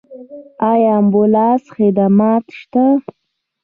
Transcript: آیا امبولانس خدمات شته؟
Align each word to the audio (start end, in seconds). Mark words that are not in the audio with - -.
آیا 0.69 0.91
امبولانس 0.99 1.63
خدمات 1.75 2.43
شته؟ 2.59 2.85